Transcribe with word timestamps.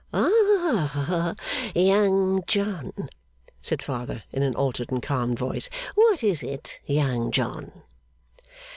'Ah, 0.15 1.35
Young 1.75 2.43
John!' 2.47 3.07
said 3.61 3.77
the 3.77 3.83
Father, 3.85 4.23
in 4.31 4.41
an 4.41 4.55
altered 4.55 4.91
and 4.91 5.03
calmed 5.03 5.37
voice. 5.37 5.69
'What 5.93 6.23
is 6.23 6.41
it, 6.41 6.79
Young 6.87 7.29
John? 7.31 7.83